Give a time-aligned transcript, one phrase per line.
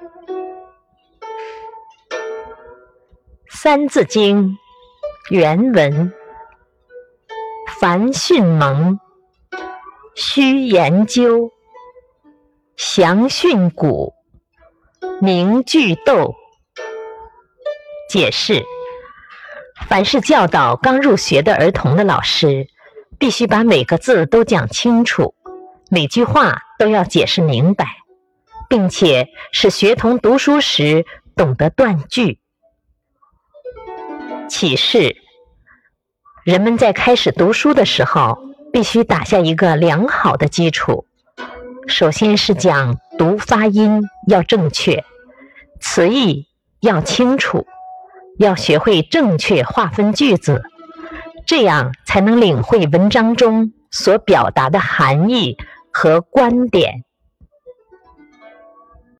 [3.50, 4.44] 《三字经》
[5.28, 6.10] 原文：
[7.78, 8.98] 凡训蒙，
[10.14, 11.50] 须研究；
[12.76, 14.14] 详训古，
[15.20, 16.34] 明句读。
[18.08, 18.64] 解释：
[19.86, 22.66] 凡是教导刚入学的儿童的老师，
[23.18, 25.34] 必须把每个字都讲清楚，
[25.90, 27.84] 每句话都要解释明白，
[28.70, 31.04] 并且使学童读书时
[31.34, 32.38] 懂得断句。
[34.48, 35.16] 启示：
[36.44, 38.38] 人们在开始读书的时候，
[38.72, 41.04] 必须打下一个良好的基础。
[41.88, 45.04] 首先是讲读发音要正确，
[45.80, 46.46] 词义
[46.80, 47.66] 要清楚，
[48.38, 50.62] 要学会正确划分句子，
[51.44, 55.56] 这样才能领会文章中所表达的含义
[55.92, 57.04] 和观点。